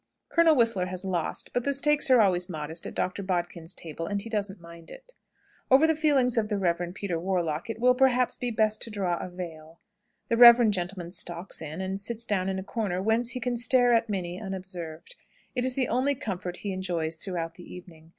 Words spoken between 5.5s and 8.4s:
Over the feelings of the Rev. Peter Warlock it will, perhaps,